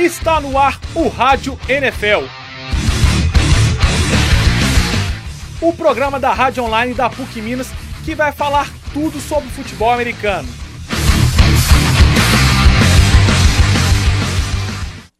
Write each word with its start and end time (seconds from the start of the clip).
Está 0.00 0.40
no 0.40 0.56
ar 0.56 0.80
o 0.94 1.08
Rádio 1.08 1.58
NFL. 1.68 2.24
O 5.60 5.74
programa 5.74 6.18
da 6.18 6.32
Rádio 6.32 6.64
Online 6.64 6.94
da 6.94 7.10
PUC 7.10 7.42
Minas 7.42 7.68
que 8.02 8.14
vai 8.14 8.32
falar 8.32 8.66
tudo 8.94 9.20
sobre 9.20 9.50
futebol 9.50 9.90
americano. 9.90 10.48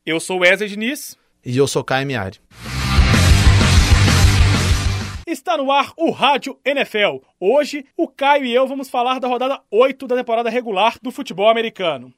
Eu 0.07 0.19
sou 0.19 0.39
Wesley 0.39 0.71
Diniz. 0.71 1.15
E 1.45 1.59
eu 1.59 1.69
sou 1.69 1.85
Caio 1.85 2.07
Miari. 2.07 2.41
Está 5.27 5.59
no 5.59 5.71
ar 5.71 5.93
o 5.95 6.11
Rádio 6.11 6.59
NFL. 6.65 7.19
Hoje, 7.39 7.85
o 7.99 8.09
Caio 8.09 8.47
e 8.47 8.55
eu 8.55 8.67
vamos 8.67 8.89
falar 8.89 9.21
da 9.21 9.29
rodada 9.29 9.61
8 9.71 10.07
da 10.07 10.17
temporada 10.17 10.49
regular 10.49 10.97
do 11.03 11.11
futebol 11.11 11.51
americano. 11.51 12.15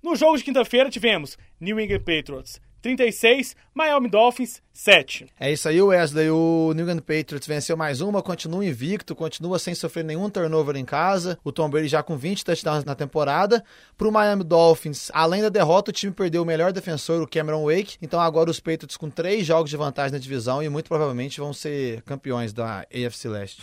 No 0.00 0.14
jogo 0.14 0.36
de 0.38 0.44
quinta-feira 0.44 0.88
tivemos 0.88 1.36
New 1.60 1.80
England 1.80 1.98
Patriots 1.98 2.60
36, 2.80 3.56
Miami 3.74 4.08
Dolphins 4.08 4.62
7. 4.72 5.26
É 5.40 5.50
isso 5.50 5.68
aí, 5.68 5.82
Wesley. 5.82 6.30
O 6.30 6.72
New 6.72 6.84
England 6.84 7.00
Patriots 7.00 7.48
venceu 7.48 7.76
mais 7.76 8.00
uma, 8.00 8.22
continua 8.22 8.64
invicto, 8.64 9.16
continua 9.16 9.58
sem 9.58 9.74
sofrer 9.74 10.04
nenhum 10.04 10.30
turnover 10.30 10.76
em 10.76 10.84
casa. 10.84 11.36
O 11.42 11.50
Tom 11.50 11.68
Brady 11.68 11.88
já 11.88 12.00
com 12.00 12.16
20 12.16 12.44
touchdowns 12.44 12.84
na 12.84 12.94
temporada. 12.94 13.64
Para 13.96 14.06
o 14.06 14.12
Miami 14.12 14.44
Dolphins, 14.44 15.10
além 15.12 15.42
da 15.42 15.48
derrota, 15.48 15.90
o 15.90 15.92
time 15.92 16.12
perdeu 16.12 16.42
o 16.42 16.46
melhor 16.46 16.72
defensor, 16.72 17.20
o 17.20 17.26
Cameron 17.26 17.64
Wake. 17.64 17.96
Então 18.00 18.20
agora 18.20 18.48
os 18.48 18.60
Patriots 18.60 18.96
com 18.96 19.10
três 19.10 19.44
jogos 19.44 19.68
de 19.68 19.76
vantagem 19.76 20.12
na 20.12 20.18
divisão 20.18 20.62
e 20.62 20.68
muito 20.68 20.86
provavelmente 20.86 21.40
vão 21.40 21.52
ser 21.52 22.02
campeões 22.02 22.52
da 22.52 22.86
AFC 22.94 23.28
Leste. 23.28 23.62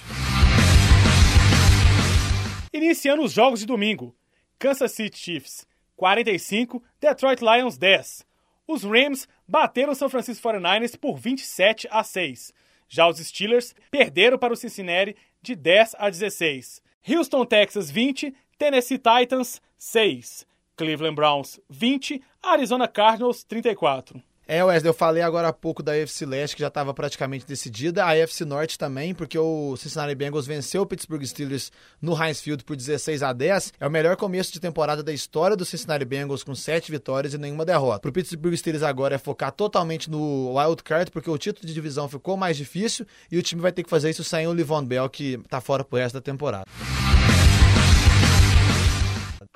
Iniciando 2.74 3.24
os 3.24 3.32
jogos 3.32 3.62
de 3.62 3.66
domingo. 3.66 4.14
Kansas 4.60 4.92
City 4.92 5.18
Chiefs 5.18 5.66
45, 5.96 6.84
Detroit 7.00 7.42
Lions 7.42 7.78
10. 7.78 8.26
Os 8.68 8.84
Rams 8.84 9.28
bateram 9.48 9.94
o 9.94 9.96
São 9.96 10.10
Francisco 10.10 10.48
49ers 10.48 10.98
por 10.98 11.18
27 11.18 11.88
a 11.92 12.04
6. 12.04 12.54
Já 12.88 13.08
os 13.08 13.18
Steelers 13.18 13.76
perderam 13.92 14.38
para 14.38 14.54
o 14.54 14.58
Cincinnati 14.58 15.16
de 15.42 15.56
10 15.56 15.96
a 15.98 16.10
16. 16.10 16.82
Houston, 17.08 17.46
Texas 17.46 17.92
20, 17.92 18.34
Tennessee 18.58 18.98
Titans 18.98 19.62
6. 19.78 20.48
Cleveland 20.76 21.16
Browns 21.16 21.60
20, 21.70 22.22
Arizona 22.42 22.88
Cardinals 22.88 23.44
34. 23.44 24.22
É, 24.48 24.64
Wesley, 24.64 24.90
eu 24.90 24.94
falei 24.94 25.24
agora 25.24 25.48
há 25.48 25.54
pouco 25.54 25.82
da 25.82 25.94
AFC 25.94 26.24
Leste, 26.24 26.56
que 26.56 26.62
já 26.62 26.68
estava 26.68 26.94
praticamente 26.94 27.48
decidida. 27.48 28.06
A 28.06 28.12
AFC 28.12 28.46
Norte 28.46 28.78
também, 28.78 29.12
porque 29.12 29.40
o 29.40 29.76
Cincinnati 29.76 30.14
Bengals 30.14 30.46
venceu 30.46 30.84
o 30.84 30.86
Pittsburgh 30.86 31.26
Steelers 31.26 31.72
no 32.00 32.14
Heinz 32.14 32.42
Field 32.42 32.64
por 32.64 32.76
16 32.76 33.24
a 33.24 33.34
10. 33.34 33.74
É 33.80 33.88
o 33.88 33.90
melhor 33.90 34.16
começo 34.16 34.54
de 34.54 34.60
temporada 34.60 35.02
da 35.02 35.12
história 35.12 35.58
do 35.58 35.66
Cincinnati 35.66 36.06
Bengals, 36.06 36.44
com 36.44 36.54
7 36.54 36.92
vitórias 36.92 37.34
e 37.34 37.40
nenhuma 37.40 37.66
derrota. 37.66 38.02
Para 38.02 38.10
o 38.10 38.14
Pittsburgh 38.14 38.56
Steelers 38.56 38.84
agora 38.84 39.16
é 39.16 39.18
focar 39.18 39.52
totalmente 39.52 40.12
no 40.12 40.56
wild 40.56 40.84
card, 40.84 41.10
porque 41.10 41.30
o 41.30 41.38
título 41.40 41.66
de 41.66 41.74
divisão 41.74 42.08
ficou 42.08 42.38
mais 42.38 42.56
difícil 42.56 43.04
e 43.32 43.40
o 43.40 43.42
time 43.42 43.64
vai 43.64 43.72
ter 43.72 43.82
que 43.82 43.90
fazer 43.90 44.12
isso 44.12 44.24
sem 44.24 44.46
o 44.46 44.54
Livon 44.54 44.86
Bell, 44.86 45.10
que 45.10 45.40
está 45.44 45.60
fora 45.60 45.84
por 45.84 45.98
resto 45.98 46.14
da 46.14 46.22
temporada. 46.22 46.66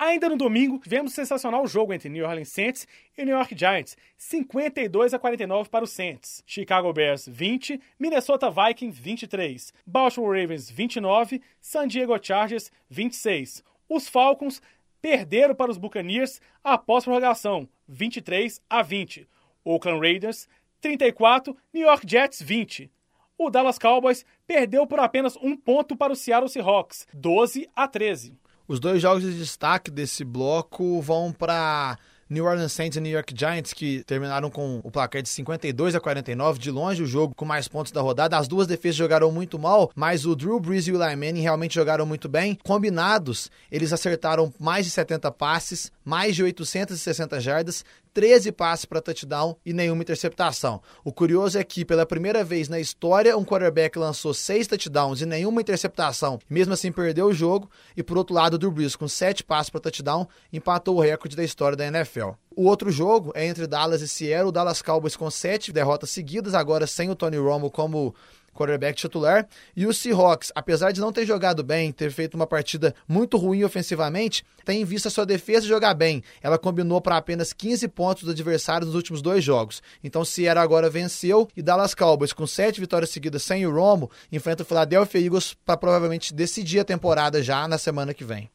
Ainda 0.02 0.30
no 0.30 0.36
domingo, 0.38 0.78
tivemos 0.78 1.12
um 1.12 1.14
sensacional 1.14 1.66
jogo 1.66 1.92
entre 1.92 2.08
New 2.08 2.24
Orleans 2.24 2.48
Saints 2.48 2.88
e 3.18 3.22
New 3.22 3.36
York 3.36 3.54
Giants, 3.54 3.98
52 4.16 5.12
a 5.12 5.18
49 5.18 5.68
para 5.68 5.84
os 5.84 5.90
Saints. 5.90 6.42
Chicago 6.46 6.90
Bears 6.90 7.28
20, 7.28 7.78
Minnesota 7.98 8.50
Vikings 8.50 8.98
23, 8.98 9.74
Baltimore 9.86 10.40
Ravens 10.40 10.70
29, 10.70 11.42
San 11.60 11.86
Diego 11.86 12.18
Chargers 12.18 12.72
26. 12.88 13.62
Os 13.90 14.08
Falcons 14.08 14.62
perderam 15.02 15.54
para 15.54 15.70
os 15.70 15.76
Buccaneers 15.76 16.40
após 16.64 17.04
prorrogação, 17.04 17.68
23 17.86 18.58
a 18.70 18.80
20. 18.80 19.28
Oakland 19.62 20.00
Raiders 20.00 20.48
34, 20.80 21.54
New 21.74 21.86
York 21.86 22.06
Jets 22.08 22.40
20. 22.40 22.90
O 23.36 23.50
Dallas 23.50 23.78
Cowboys 23.78 24.24
perdeu 24.46 24.86
por 24.86 24.98
apenas 24.98 25.36
um 25.36 25.54
ponto 25.54 25.94
para 25.94 26.10
o 26.10 26.16
Seattle 26.16 26.48
Seahawks, 26.48 27.06
12 27.12 27.68
a 27.76 27.86
13. 27.86 28.40
Os 28.70 28.78
dois 28.78 29.02
jogos 29.02 29.24
de 29.24 29.36
destaque 29.36 29.90
desse 29.90 30.24
bloco 30.24 31.02
vão 31.02 31.32
para 31.32 31.98
New 32.28 32.44
Orleans 32.44 32.70
Saints 32.70 32.96
e 32.96 33.00
New 33.00 33.10
York 33.10 33.34
Giants, 33.36 33.72
que 33.72 34.04
terminaram 34.04 34.48
com 34.48 34.80
o 34.84 34.90
placar 34.92 35.20
de 35.20 35.28
52 35.28 35.96
a 35.96 36.00
49, 36.00 36.60
de 36.60 36.70
longe 36.70 37.02
o 37.02 37.06
jogo 37.06 37.34
com 37.34 37.44
mais 37.44 37.66
pontos 37.66 37.90
da 37.90 38.00
rodada. 38.00 38.38
As 38.38 38.46
duas 38.46 38.68
defesas 38.68 38.94
jogaram 38.94 39.32
muito 39.32 39.58
mal, 39.58 39.90
mas 39.96 40.24
o 40.24 40.36
Drew 40.36 40.60
Brees 40.60 40.86
e 40.86 40.92
o 40.92 41.02
Eli 41.02 41.16
Manning 41.16 41.40
realmente 41.40 41.74
jogaram 41.74 42.06
muito 42.06 42.28
bem. 42.28 42.56
Combinados, 42.62 43.50
eles 43.72 43.92
acertaram 43.92 44.54
mais 44.60 44.86
de 44.86 44.92
70 44.92 45.32
passes, 45.32 45.90
mais 46.04 46.36
de 46.36 46.44
860 46.44 47.40
jardas, 47.40 47.84
13 48.12 48.52
passes 48.52 48.84
para 48.84 49.00
touchdown 49.00 49.56
e 49.64 49.72
nenhuma 49.72 50.02
interceptação. 50.02 50.82
O 51.04 51.12
curioso 51.12 51.58
é 51.58 51.64
que, 51.64 51.84
pela 51.84 52.04
primeira 52.04 52.42
vez 52.42 52.68
na 52.68 52.80
história, 52.80 53.36
um 53.36 53.44
quarterback 53.44 53.98
lançou 53.98 54.34
6 54.34 54.66
touchdowns 54.66 55.20
e 55.20 55.26
nenhuma 55.26 55.60
interceptação, 55.60 56.38
mesmo 56.48 56.74
assim 56.74 56.90
perdeu 56.90 57.26
o 57.26 57.32
jogo. 57.32 57.70
E 57.96 58.02
por 58.02 58.18
outro 58.18 58.34
lado, 58.34 58.54
o 58.54 58.58
Drew 58.58 58.70
Brees, 58.70 58.96
com 58.96 59.08
7 59.08 59.44
passes 59.44 59.70
para 59.70 59.80
touchdown, 59.80 60.26
empatou 60.52 60.96
o 60.96 61.00
recorde 61.00 61.36
da 61.36 61.44
história 61.44 61.76
da 61.76 61.86
NFL. 61.86 62.30
O 62.56 62.64
outro 62.64 62.90
jogo 62.90 63.32
é 63.34 63.46
entre 63.46 63.66
Dallas 63.66 64.02
e 64.02 64.08
Seattle, 64.08 64.48
o 64.48 64.52
Dallas 64.52 64.82
Cowboys 64.82 65.16
com 65.16 65.30
7 65.30 65.72
derrotas 65.72 66.10
seguidas, 66.10 66.52
agora 66.52 66.86
sem 66.86 67.08
o 67.08 67.14
Tony 67.14 67.38
Romo 67.38 67.70
como 67.70 68.14
quarterback 68.54 68.96
titular. 68.96 69.46
E 69.76 69.86
o 69.86 69.92
Seahawks, 69.92 70.52
apesar 70.54 70.92
de 70.92 71.00
não 71.00 71.12
ter 71.12 71.26
jogado 71.26 71.62
bem, 71.62 71.92
ter 71.92 72.10
feito 72.10 72.34
uma 72.34 72.46
partida 72.46 72.94
muito 73.08 73.36
ruim 73.36 73.64
ofensivamente, 73.64 74.44
tem 74.64 74.84
visto 74.84 75.08
a 75.08 75.10
sua 75.10 75.26
defesa 75.26 75.66
jogar 75.66 75.94
bem. 75.94 76.22
Ela 76.42 76.58
combinou 76.58 77.00
para 77.00 77.16
apenas 77.16 77.52
15 77.52 77.88
pontos 77.88 78.24
do 78.24 78.30
adversário 78.30 78.86
nos 78.86 78.94
últimos 78.94 79.22
dois 79.22 79.42
jogos. 79.42 79.82
Então, 80.02 80.24
Sierra 80.24 80.62
agora 80.62 80.90
venceu 80.90 81.48
e 81.56 81.62
Dallas 81.62 81.94
Cowboys, 81.94 82.32
com 82.32 82.46
sete 82.46 82.80
vitórias 82.80 83.10
seguidas 83.10 83.42
sem 83.42 83.66
o 83.66 83.74
Romo, 83.74 84.10
enfrenta 84.30 84.62
o 84.62 84.66
Philadelphia 84.66 85.20
Eagles 85.20 85.54
para 85.64 85.76
provavelmente 85.76 86.34
decidir 86.34 86.80
a 86.80 86.84
temporada 86.84 87.42
já 87.42 87.66
na 87.66 87.78
semana 87.78 88.14
que 88.14 88.24
vem. 88.24 88.50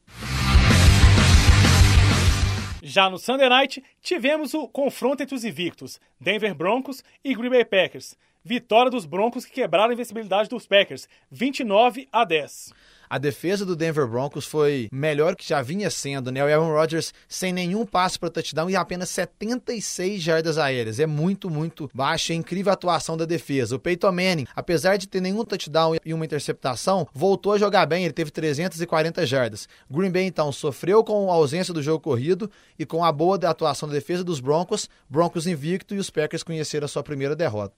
Já 2.88 3.10
no 3.10 3.18
Sunday 3.18 3.48
Night, 3.48 3.82
tivemos 4.00 4.54
o 4.54 4.68
confronto 4.68 5.20
entre 5.20 5.34
os 5.34 5.44
invictos, 5.44 6.00
Denver 6.20 6.54
Broncos 6.54 7.02
e 7.24 7.34
Green 7.34 7.50
Bay 7.50 7.64
Packers. 7.64 8.16
Vitória 8.44 8.88
dos 8.88 9.04
Broncos 9.04 9.44
que 9.44 9.54
quebraram 9.54 9.90
a 9.90 9.92
invencibilidade 9.92 10.48
dos 10.48 10.68
Packers, 10.68 11.08
29 11.28 12.08
a 12.12 12.24
10. 12.24 12.72
A 13.08 13.18
defesa 13.18 13.64
do 13.64 13.76
Denver 13.76 14.06
Broncos 14.06 14.46
foi 14.46 14.88
melhor 14.92 15.36
que 15.36 15.48
já 15.48 15.62
vinha 15.62 15.90
sendo, 15.90 16.30
né? 16.32 16.44
O 16.44 16.48
Aaron 16.48 16.72
Rodgers 16.72 17.14
sem 17.28 17.52
nenhum 17.52 17.86
passe 17.86 18.18
para 18.18 18.30
touchdown 18.30 18.68
e 18.68 18.76
apenas 18.76 19.10
76 19.10 20.22
jardas 20.22 20.58
aéreas. 20.58 20.98
É 20.98 21.06
muito, 21.06 21.48
muito 21.48 21.88
baixa. 21.94 22.32
É 22.32 22.36
incrível 22.36 22.70
a 22.70 22.74
atuação 22.74 23.16
da 23.16 23.24
defesa. 23.24 23.76
O 23.76 23.78
Peyton 23.78 24.12
Manning, 24.12 24.46
apesar 24.54 24.96
de 24.96 25.06
ter 25.06 25.20
nenhum 25.20 25.44
touchdown 25.44 25.96
e 26.04 26.12
uma 26.12 26.24
interceptação, 26.24 27.06
voltou 27.14 27.52
a 27.52 27.58
jogar 27.58 27.86
bem. 27.86 28.04
Ele 28.04 28.12
teve 28.12 28.30
340 28.30 29.24
jardas. 29.26 29.68
Green 29.90 30.10
Bay, 30.10 30.24
então, 30.24 30.50
sofreu 30.50 31.04
com 31.04 31.30
a 31.30 31.34
ausência 31.34 31.72
do 31.72 31.82
jogo 31.82 32.00
corrido 32.00 32.50
e 32.78 32.84
com 32.84 33.04
a 33.04 33.12
boa 33.12 33.36
atuação 33.36 33.88
da 33.88 33.94
defesa 33.94 34.24
dos 34.24 34.40
Broncos. 34.40 34.88
Broncos 35.08 35.46
invicto 35.46 35.94
e 35.94 35.98
os 35.98 36.10
Packers 36.10 36.42
conheceram 36.42 36.86
a 36.86 36.88
sua 36.88 37.02
primeira 37.02 37.36
derrota. 37.36 37.74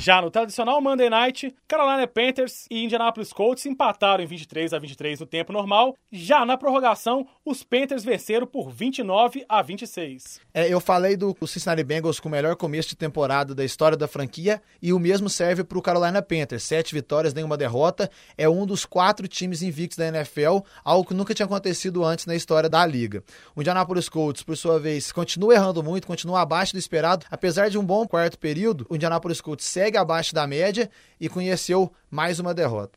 Já 0.00 0.22
no 0.22 0.30
tradicional 0.30 0.80
Monday 0.80 1.10
Night, 1.10 1.54
Carolina 1.68 2.06
Panthers 2.06 2.64
e 2.70 2.82
Indianapolis 2.82 3.34
Colts 3.34 3.66
empataram 3.66 4.24
em 4.24 4.26
23 4.26 4.72
a 4.72 4.78
23 4.78 5.20
no 5.20 5.26
tempo 5.26 5.52
normal. 5.52 5.94
Já 6.10 6.46
na 6.46 6.56
prorrogação, 6.56 7.28
os 7.44 7.62
Panthers 7.62 8.02
venceram 8.02 8.46
por 8.46 8.70
29 8.70 9.44
a 9.46 9.60
26. 9.60 10.40
É, 10.54 10.66
eu 10.72 10.80
falei 10.80 11.18
do 11.18 11.36
Cincinnati 11.46 11.84
Bengals 11.84 12.18
com 12.18 12.30
o 12.30 12.32
melhor 12.32 12.56
começo 12.56 12.88
de 12.88 12.96
temporada 12.96 13.54
da 13.54 13.62
história 13.62 13.94
da 13.94 14.08
franquia 14.08 14.62
e 14.80 14.90
o 14.90 14.98
mesmo 14.98 15.28
serve 15.28 15.64
para 15.64 15.76
o 15.76 15.82
Carolina 15.82 16.22
Panthers. 16.22 16.62
Sete 16.62 16.94
vitórias, 16.94 17.34
nenhuma 17.34 17.58
derrota. 17.58 18.10
É 18.38 18.48
um 18.48 18.64
dos 18.64 18.86
quatro 18.86 19.28
times 19.28 19.60
invictos 19.60 19.98
da 19.98 20.08
NFL, 20.08 20.60
algo 20.82 21.06
que 21.06 21.14
nunca 21.14 21.34
tinha 21.34 21.44
acontecido 21.44 22.02
antes 22.06 22.24
na 22.24 22.34
história 22.34 22.70
da 22.70 22.86
liga. 22.86 23.22
O 23.54 23.60
Indianapolis 23.60 24.08
Colts, 24.08 24.42
por 24.42 24.56
sua 24.56 24.80
vez, 24.80 25.12
continua 25.12 25.52
errando 25.52 25.82
muito, 25.82 26.06
continua 26.06 26.40
abaixo 26.40 26.72
do 26.72 26.78
esperado. 26.78 27.26
Apesar 27.30 27.68
de 27.68 27.76
um 27.76 27.84
bom 27.84 28.06
quarto 28.06 28.38
período, 28.38 28.86
o 28.88 28.96
Indianapolis 28.96 29.42
Colts 29.42 29.66
segue 29.66 29.89
segue 29.90 29.98
abaixo 29.98 30.32
da 30.32 30.46
média 30.46 30.88
e 31.20 31.28
conheceu 31.28 31.92
mais 32.08 32.38
uma 32.38 32.54
derrota. 32.54 32.96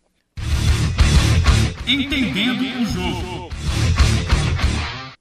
Entendendo 1.88 2.82
o 2.82 2.86
jogo. 2.86 3.43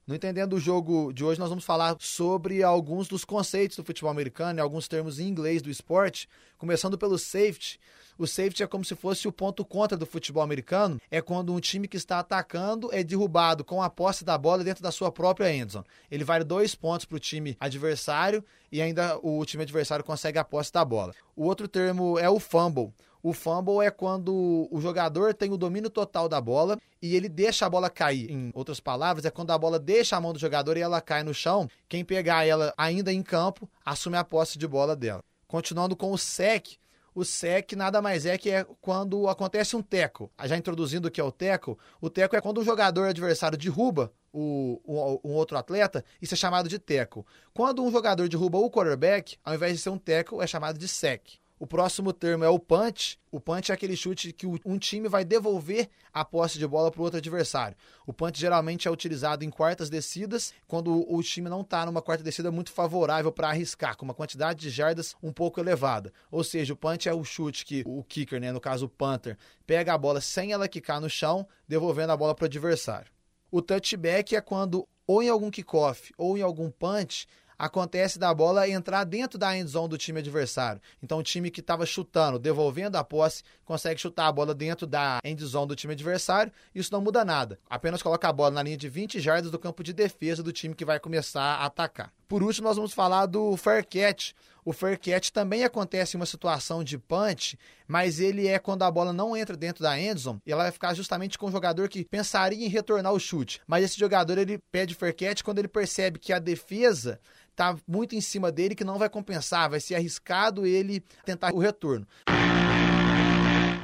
No 0.05 0.13
Entendendo 0.13 0.53
o 0.53 0.59
Jogo 0.59 1.13
de 1.13 1.23
hoje, 1.23 1.39
nós 1.39 1.47
vamos 1.47 1.63
falar 1.63 1.95
sobre 1.97 2.61
alguns 2.61 3.07
dos 3.07 3.23
conceitos 3.23 3.77
do 3.77 3.85
futebol 3.85 4.11
americano 4.11 4.59
e 4.59 4.61
alguns 4.61 4.85
termos 4.85 5.17
em 5.17 5.29
inglês 5.29 5.61
do 5.61 5.69
esporte, 5.69 6.27
começando 6.57 6.97
pelo 6.97 7.17
safety. 7.17 7.79
O 8.17 8.27
safety 8.27 8.63
é 8.63 8.67
como 8.67 8.83
se 8.83 8.95
fosse 8.95 9.29
o 9.29 9.31
ponto 9.31 9.63
contra 9.63 9.97
do 9.97 10.05
futebol 10.05 10.43
americano. 10.43 10.99
É 11.09 11.21
quando 11.21 11.53
um 11.53 11.59
time 11.61 11.87
que 11.87 11.95
está 11.95 12.19
atacando 12.19 12.93
é 12.93 13.01
derrubado 13.01 13.63
com 13.63 13.81
a 13.81 13.89
posse 13.89 14.25
da 14.25 14.37
bola 14.37 14.61
dentro 14.61 14.83
da 14.83 14.91
sua 14.91 15.09
própria 15.09 15.55
endzone. 15.55 15.85
Ele 16.11 16.25
vale 16.25 16.43
dois 16.43 16.75
pontos 16.75 17.05
para 17.05 17.15
o 17.15 17.19
time 17.19 17.55
adversário 17.57 18.43
e 18.69 18.81
ainda 18.81 19.17
o 19.23 19.45
time 19.45 19.63
adversário 19.63 20.03
consegue 20.03 20.37
a 20.37 20.43
posse 20.43 20.73
da 20.73 20.83
bola. 20.83 21.15
O 21.33 21.45
outro 21.45 21.65
termo 21.65 22.19
é 22.19 22.29
o 22.29 22.41
fumble. 22.41 22.91
O 23.23 23.31
fumble 23.31 23.79
é 23.81 23.89
quando 23.89 24.67
o 24.69 24.81
jogador 24.81 25.33
tem 25.33 25.49
o 25.49 25.57
domínio 25.57 25.89
total 25.89 26.27
da 26.27 26.41
bola 26.41 26.77
e 27.01 27.15
ele 27.15 27.29
deixa 27.29 27.65
a 27.65 27.69
bola 27.69 27.89
cair. 27.89 28.29
Em 28.29 28.51
outras 28.53 28.81
palavras, 28.81 29.23
é 29.23 29.31
quando 29.31 29.51
a 29.51 29.57
bola 29.57 29.79
deixa 29.79 30.17
a 30.17 30.21
mão 30.21 30.33
do 30.33 30.39
jogador 30.39 30.75
e 30.75 30.81
ela 30.81 30.99
cai 30.99 31.23
no 31.23 31.33
chão. 31.33 31.69
Quem 31.87 32.03
pegar 32.03 32.45
ela 32.45 32.73
ainda 32.77 33.13
em 33.13 33.23
campo 33.23 33.69
assume 33.85 34.17
a 34.17 34.25
posse 34.25 34.57
de 34.57 34.67
bola 34.67 34.93
dela. 34.93 35.23
Continuando 35.47 35.95
com 35.95 36.11
o 36.11 36.17
sec, 36.17 36.77
o 37.15 37.23
sec 37.23 37.71
nada 37.77 38.01
mais 38.01 38.25
é 38.25 38.37
que 38.37 38.49
é 38.49 38.65
quando 38.81 39.29
acontece 39.29 39.73
um 39.73 39.81
teco. 39.81 40.29
Já 40.43 40.57
introduzindo 40.57 41.07
o 41.07 41.11
que 41.11 41.21
é 41.21 41.23
o 41.23 41.31
teco, 41.31 41.79
o 42.01 42.09
teco 42.09 42.35
é 42.35 42.41
quando 42.41 42.57
o 42.57 42.63
jogador 42.65 43.07
adversário 43.07 43.57
derruba 43.57 44.11
o, 44.33 44.81
o, 44.83 45.21
um 45.23 45.31
outro 45.31 45.57
atleta, 45.57 46.03
isso 46.21 46.33
é 46.33 46.37
chamado 46.37 46.67
de 46.67 46.77
teco. 46.77 47.25
Quando 47.53 47.83
um 47.83 47.91
jogador 47.91 48.27
derruba 48.27 48.57
o 48.57 48.69
quarterback, 48.69 49.37
ao 49.45 49.53
invés 49.53 49.77
de 49.77 49.79
ser 49.79 49.91
um 49.91 49.97
teco, 49.97 50.41
é 50.41 50.47
chamado 50.47 50.77
de 50.77 50.89
sec. 50.89 51.41
O 51.63 51.65
próximo 51.65 52.11
termo 52.11 52.43
é 52.43 52.49
o 52.49 52.59
punch. 52.59 53.17
O 53.31 53.39
punch 53.39 53.71
é 53.71 53.73
aquele 53.73 53.95
chute 53.95 54.33
que 54.33 54.45
um 54.45 54.77
time 54.77 55.07
vai 55.07 55.23
devolver 55.23 55.87
a 56.11 56.25
posse 56.25 56.59
de 56.59 56.67
bola 56.67 56.91
para 56.91 56.99
o 56.99 57.03
outro 57.05 57.19
adversário. 57.19 57.77
O 58.05 58.11
punch 58.11 58.37
geralmente 58.37 58.85
é 58.85 58.91
utilizado 58.91 59.45
em 59.45 59.49
quartas 59.49 59.89
descidas, 59.89 60.53
quando 60.67 61.09
o 61.09 61.23
time 61.23 61.47
não 61.47 61.61
está 61.61 61.85
numa 61.85 62.01
quarta 62.01 62.21
descida 62.21 62.51
muito 62.51 62.69
favorável 62.69 63.31
para 63.31 63.47
arriscar, 63.47 63.95
com 63.95 64.03
uma 64.03 64.13
quantidade 64.13 64.59
de 64.59 64.69
jardas 64.69 65.15
um 65.23 65.31
pouco 65.31 65.57
elevada. 65.57 66.11
Ou 66.29 66.43
seja, 66.43 66.73
o 66.73 66.75
punch 66.75 67.07
é 67.07 67.13
o 67.13 67.23
chute 67.23 67.65
que 67.65 67.81
o 67.85 68.03
kicker, 68.03 68.41
né, 68.41 68.51
no 68.51 68.59
caso 68.59 68.87
o 68.87 68.89
punter, 68.89 69.37
pega 69.65 69.93
a 69.93 69.97
bola 69.97 70.19
sem 70.19 70.51
ela 70.51 70.67
quicar 70.67 70.99
no 70.99 71.09
chão, 71.09 71.47
devolvendo 71.65 72.11
a 72.11 72.17
bola 72.17 72.35
para 72.35 72.43
o 72.43 72.47
adversário. 72.47 73.09
O 73.49 73.61
touchback 73.61 74.35
é 74.35 74.41
quando, 74.41 74.85
ou 75.07 75.23
em 75.23 75.29
algum 75.29 75.49
kickoff 75.49 76.11
ou 76.17 76.37
em 76.37 76.41
algum 76.41 76.69
punch, 76.69 77.25
acontece 77.63 78.19
da 78.19 78.33
bola 78.33 78.67
entrar 78.67 79.05
dentro 79.05 79.39
da 79.39 79.57
end 79.57 79.69
zone 79.69 79.87
do 79.87 79.97
time 79.97 80.19
adversário. 80.19 80.81
Então 81.01 81.19
o 81.19 81.23
time 81.23 81.49
que 81.49 81.61
estava 81.61 81.85
chutando, 81.85 82.37
devolvendo 82.37 82.97
a 82.97 83.03
posse, 83.03 83.43
consegue 83.63 83.99
chutar 83.99 84.27
a 84.27 84.31
bola 84.31 84.53
dentro 84.53 84.85
da 84.85 85.19
end 85.23 85.43
zone 85.45 85.67
do 85.67 85.75
time 85.75 85.93
adversário. 85.93 86.51
Isso 86.75 86.91
não 86.91 87.01
muda 87.01 87.23
nada. 87.23 87.57
Apenas 87.69 88.01
coloca 88.01 88.27
a 88.27 88.33
bola 88.33 88.51
na 88.51 88.63
linha 88.63 88.77
de 88.77 88.89
20 88.89 89.19
jardas 89.19 89.49
do 89.49 89.57
campo 89.57 89.81
de 89.81 89.93
defesa 89.93 90.43
do 90.43 90.51
time 90.51 90.75
que 90.75 90.83
vai 90.83 90.99
começar 90.99 91.41
a 91.41 91.65
atacar. 91.65 92.11
Por 92.27 92.43
último, 92.43 92.67
nós 92.67 92.77
vamos 92.77 92.93
falar 92.93 93.25
do 93.25 93.55
fair 93.57 93.85
catch. 93.85 94.31
O 94.65 94.71
fair 94.71 94.97
catch 94.97 95.29
também 95.29 95.63
acontece 95.63 96.15
em 96.15 96.19
uma 96.19 96.25
situação 96.25 96.83
de 96.83 96.97
punch, 96.97 97.57
mas 97.87 98.19
ele 98.19 98.47
é 98.47 98.57
quando 98.57 98.83
a 98.83 98.91
bola 98.91 99.11
não 99.11 99.35
entra 99.35 99.57
dentro 99.57 99.83
da 99.83 99.99
endzone 99.99 100.39
e 100.45 100.51
ela 100.51 100.63
vai 100.63 100.71
ficar 100.71 100.93
justamente 100.93 101.37
com 101.37 101.47
o 101.47 101.51
jogador 101.51 101.89
que 101.89 102.05
pensaria 102.05 102.65
em 102.65 102.69
retornar 102.69 103.11
o 103.11 103.19
chute. 103.19 103.59
Mas 103.67 103.83
esse 103.83 103.99
jogador 103.99 104.37
ele 104.37 104.57
pede 104.71 104.95
fair 104.95 105.13
catch 105.13 105.41
quando 105.41 105.59
ele 105.59 105.67
percebe 105.67 106.17
que 106.17 106.31
a 106.31 106.39
defesa 106.39 107.19
tá 107.55 107.75
muito 107.87 108.15
em 108.15 108.21
cima 108.21 108.51
dele 108.51 108.73
que 108.73 108.83
não 108.83 108.97
vai 108.97 109.09
compensar, 109.09 109.69
vai 109.69 109.79
ser 109.79 109.95
arriscado 109.95 110.65
ele 110.65 111.03
tentar 111.25 111.53
o 111.53 111.59
retorno. 111.59 112.07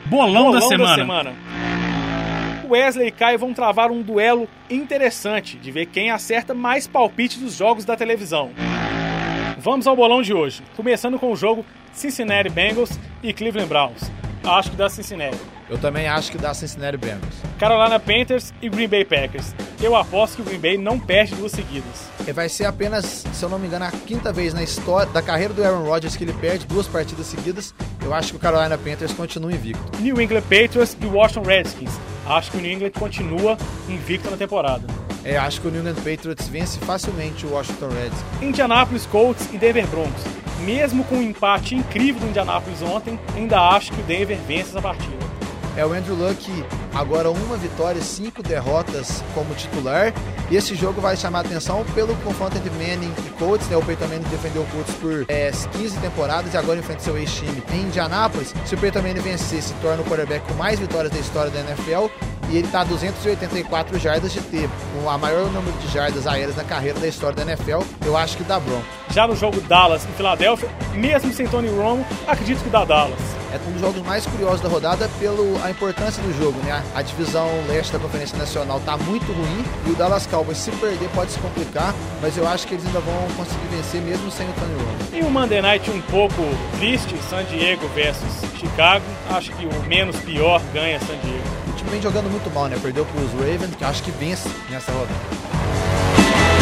Bolão, 0.06 0.46
Bolão 0.46 0.52
da, 0.52 0.62
semana. 0.62 0.90
da 0.90 0.96
semana. 0.96 1.79
Wesley 2.70 3.08
e 3.08 3.12
Caio 3.12 3.40
vão 3.40 3.54
travar 3.54 3.92
um 3.92 4.02
duelo 4.02 4.48
interessante 4.70 5.58
de 5.58 5.72
ver 5.72 5.88
quem 5.88 6.12
acerta 6.12 6.54
mais 6.54 6.88
palpites 6.88 7.38
dos 7.38 7.56
jogos 7.56 7.86
da 7.86 7.96
televisão. 7.96 8.52
Vamos 9.58 9.88
ao 9.88 9.96
bolão 9.96 10.22
de 10.22 10.34
hoje, 10.34 10.64
começando 10.76 11.20
com 11.20 11.32
o 11.32 11.36
jogo 11.36 11.66
Cincinnati 11.92 12.50
Bengals 12.50 12.98
e 13.22 13.34
Cleveland 13.34 13.68
Browns. 13.68 14.12
Acho 14.44 14.72
que 14.72 14.78
dá 14.78 14.90
Cincinnati. 14.90 15.38
Eu 15.70 15.78
também 15.78 16.08
acho 16.08 16.32
que 16.32 16.38
dá 16.38 16.54
Cincinnati 16.54 16.98
Bengals. 16.98 17.42
Carolina 17.60 18.00
Panthers 18.00 18.54
e 18.62 18.70
Green 18.70 18.88
Bay 18.88 19.04
Packers. 19.04 19.54
Eu 19.82 19.96
aposto 19.96 20.36
que 20.36 20.42
o 20.42 20.46
Green 20.46 20.60
Bay 20.60 20.78
não 20.78 21.00
perde 21.00 21.36
duas 21.36 21.54
seguidas. 21.54 22.10
Vai 22.34 22.50
ser 22.50 22.66
apenas, 22.66 23.24
se 23.32 23.44
eu 23.44 23.48
não 23.48 23.58
me 23.58 23.66
engano, 23.66 23.86
a 23.86 23.92
quinta 23.92 24.34
vez 24.34 24.54
na 24.54 24.62
história 24.62 25.10
da 25.12 25.22
carreira 25.22 25.54
do 25.54 25.64
Aaron 25.64 25.86
Rodgers 25.86 26.18
que 26.18 26.24
ele 26.26 26.34
perde 26.34 26.66
duas 26.68 26.86
partidas 26.86 27.28
seguidas. 27.28 27.74
Eu 28.04 28.14
acho 28.14 28.32
que 28.32 28.36
o 28.36 28.40
Carolina 28.40 28.78
Panthers 28.78 29.14
continua 29.14 29.54
invicto. 29.54 29.82
New 30.02 30.20
England 30.20 30.42
Patriots 30.42 30.98
e 31.02 31.06
Washington 31.06 31.48
Redskins. 31.48 31.92
Acho 32.28 32.52
que 32.52 32.58
o 32.58 32.62
New 32.62 32.72
England 32.72 32.92
continua 32.92 33.58
invicto 33.88 34.30
na 34.30 34.36
temporada. 34.36 34.86
É, 35.24 35.38
acho 35.38 35.62
que 35.62 35.68
o 35.70 35.72
New 35.72 35.80
England 35.80 35.96
Patriots 36.04 36.48
vence 36.50 36.78
facilmente 36.80 37.46
o 37.46 37.54
Washington 37.54 37.88
Redskins. 37.88 38.42
Indianapolis 38.42 39.06
Colts 39.06 39.48
e 39.54 39.58
Denver 39.58 39.88
Broncos. 39.88 40.24
Mesmo 40.66 41.06
com 41.06 41.16
um 41.16 41.22
empate 41.22 41.74
incrível 41.74 42.20
do 42.20 42.28
Indianapolis 42.28 42.82
ontem, 42.82 43.18
ainda 43.34 43.62
acho 43.70 43.94
que 43.94 44.02
o 44.02 44.04
Denver 44.04 44.38
vence 44.46 44.72
essa 44.72 44.82
partida. 44.82 45.19
É 45.76 45.86
o 45.86 45.94
Andrew 45.94 46.16
Luck 46.16 46.66
agora 46.94 47.30
uma 47.30 47.56
vitória 47.58 48.00
e 48.00 48.04
cinco 48.04 48.42
derrotas 48.44 49.24
como 49.34 49.54
titular. 49.54 50.14
E 50.50 50.56
esse 50.56 50.76
jogo 50.76 51.00
vai 51.00 51.16
chamar 51.16 51.42
atenção 51.42 51.86
pelo 51.94 52.16
confronto 52.18 52.58
entre 52.58 52.70
Manning 52.72 53.14
e 53.26 53.30
Colts. 53.38 53.68
Né? 53.68 53.78
O 53.78 53.82
Peyton 53.84 54.08
Manning 54.08 54.28
defendeu 54.30 54.64
o 54.64 54.66
Colts 54.68 54.94
por 54.96 55.26
é, 55.28 55.52
15 55.52 56.00
temporadas 56.00 56.54
e 56.54 56.58
agora 56.58 56.80
enfrenta 56.80 57.02
seu 57.02 57.18
ex-time 57.18 57.64
em 57.72 57.84
Indianápolis. 57.84 58.54
Se 58.66 58.76
o 58.76 58.78
Peyton 58.78 59.02
Manning 59.02 59.22
vencer, 59.22 59.62
se 59.62 59.74
torna 59.76 60.02
o 60.02 60.06
quarterback 60.06 60.46
com 60.48 60.54
mais 60.56 60.80
vitórias 60.80 61.12
da 61.12 61.20
história 61.20 61.52
da 61.52 61.60
NFL 61.60 62.08
e 62.50 62.58
ele 62.58 62.66
está 62.66 62.82
a 62.82 62.84
284 62.84 64.00
jardas 64.00 64.34
de 64.34 64.42
tempo, 64.42 64.74
com 64.94 65.08
a 65.08 65.18
maior 65.18 65.46
número 65.52 65.78
de 65.78 65.88
jardas 65.94 66.26
aéreas 66.26 66.56
na 66.56 66.64
carreira 66.64 67.00
da 67.00 67.08
história 67.08 67.36
da 67.36 67.44
NFL. 67.44 67.82
Eu 68.04 68.18
acho 68.18 68.36
que 68.38 68.44
dá 68.44 68.60
Broncos. 68.60 68.88
Já 69.12 69.28
no 69.28 69.36
jogo 69.36 69.62
Dallas 69.62 70.04
em 70.04 70.12
Filadélfia, 70.14 70.68
mesmo 70.94 71.32
sem 71.32 71.48
Tony 71.48 71.70
Romo, 71.70 72.06
acredito 72.28 72.64
que 72.64 72.70
dá 72.70 72.84
Dallas 72.84 73.39
é 73.52 73.60
um 73.68 73.72
dos 73.72 73.82
jogos 73.82 74.02
mais 74.04 74.26
curiosos 74.26 74.62
da 74.62 74.70
rodada 74.70 75.10
pela 75.20 75.70
importância 75.70 76.22
do 76.22 76.38
jogo, 76.38 76.60
né? 76.64 76.84
A 76.94 77.02
divisão 77.02 77.48
leste 77.68 77.92
da 77.94 78.00
Conferência 78.00 78.38
Nacional 78.38 78.80
tá 78.82 78.98
muito 78.98 79.32
ruim 79.32 79.66
e 79.88 79.92
o 79.92 79.96
Dallas 79.96 80.28
Cowboys, 80.28 80.58
se 80.58 80.72
perder, 80.72 81.10
pode 81.10 81.32
se 81.32 81.40
complicar, 81.40 81.94
mas 82.22 82.38
eu 82.38 82.48
acho 82.48 82.68
que 82.68 82.76
eles 82.76 82.86
ainda 82.86 83.00
vão 83.00 83.28
conseguir 83.36 83.68
vencer 83.72 84.02
mesmo 84.02 84.30
sem 84.32 84.48
o 84.48 84.54
Tony 84.54 84.74
Romo. 84.74 85.00
E 85.14 85.24
um 85.24 85.30
Monday 85.30 85.62
Night 85.62 85.90
um 85.90 86.02
pouco 86.02 86.36
triste, 86.78 87.16
San 87.30 87.44
Diego 87.46 87.88
versus 87.90 88.50
Chicago. 88.58 89.06
Acho 89.30 89.52
que 89.54 89.66
o 89.66 89.84
menos 89.88 90.16
pior 90.18 90.62
ganha 90.74 91.00
San 91.00 91.18
Diego. 91.18 91.44
O 91.68 91.74
time 91.74 91.90
vem 91.90 92.02
jogando 92.02 92.30
muito 92.30 92.50
mal, 92.54 92.68
né? 92.68 92.78
Perdeu 92.82 93.06
para 93.06 93.22
os 93.22 93.32
Ravens, 93.34 93.76
que 93.76 93.84
acho 93.84 94.04
que 94.04 94.12
vence 94.12 94.50
nessa 94.70 94.92
rodada. 94.92 96.59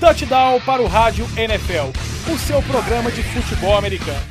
Touchdown 0.00 0.58
para 0.62 0.80
o 0.80 0.86
Rádio 0.86 1.28
NFL, 1.36 1.90
o 2.32 2.38
seu 2.38 2.62
programa 2.62 3.10
de 3.10 3.22
futebol 3.22 3.76
americano. 3.76 4.29